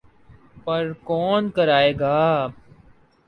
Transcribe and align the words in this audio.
پر 0.65 0.83
کون 1.07 1.49
کرائے 1.55 1.91
گا؟ 1.99 2.19